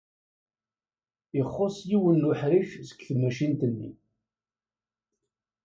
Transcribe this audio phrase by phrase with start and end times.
[1.39, 3.91] Ixuṣṣ yiwen n uḥric seg tmacint-nni.